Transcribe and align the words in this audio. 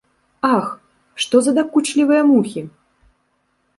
Ах, 0.55 0.67
што 1.25 1.35
за 1.47 1.51
дакучлівыя 1.59 2.21
мухі! 2.31 2.61